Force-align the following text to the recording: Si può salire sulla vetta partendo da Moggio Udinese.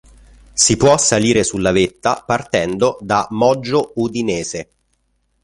Si 0.55 0.77
può 0.77 0.97
salire 0.97 1.43
sulla 1.43 1.69
vetta 1.71 2.23
partendo 2.25 2.97
da 3.01 3.27
Moggio 3.29 3.91
Udinese. 3.97 4.69